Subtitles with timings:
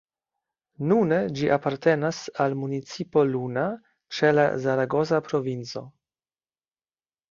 [0.91, 3.69] Nune ĝi apartenas al municipo Luna,
[4.19, 5.89] ĉe la Zaragoza provinco.